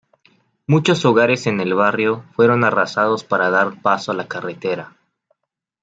[0.65, 4.95] Muchos hogares en el barrio fueron arrasados para dar paso a la carretera.